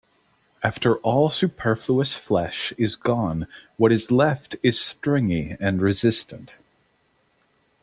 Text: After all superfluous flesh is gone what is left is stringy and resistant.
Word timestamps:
After 0.63 0.97
all 1.01 1.29
superfluous 1.29 2.15
flesh 2.15 2.73
is 2.75 2.95
gone 2.95 3.45
what 3.77 3.91
is 3.91 4.09
left 4.09 4.55
is 4.63 4.79
stringy 4.79 5.55
and 5.59 5.79
resistant. 5.79 6.57